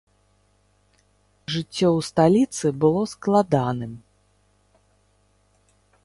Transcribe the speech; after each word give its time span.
Жыццё 1.55 1.87
ў 1.97 1.99
сталіцы 2.09 2.67
было 2.85 3.01
складаным. 3.13 3.91